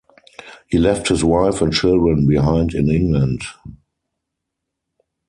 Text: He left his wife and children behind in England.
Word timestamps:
He 0.65 0.79
left 0.79 1.09
his 1.09 1.23
wife 1.23 1.61
and 1.61 1.71
children 1.71 2.25
behind 2.25 2.73
in 2.73 2.89
England. 2.89 3.43